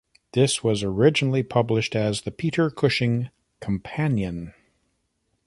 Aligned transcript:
This 0.31 0.63
was 0.63 0.81
originally 0.81 1.43
published 1.43 1.95
as 1.95 2.21
"The 2.23 2.31
Peter 2.31 2.71
Cushing 2.71 3.29
Companion". 3.59 4.51